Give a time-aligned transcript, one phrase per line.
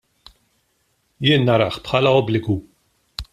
[1.27, 2.57] Jien narah bħala obbligu.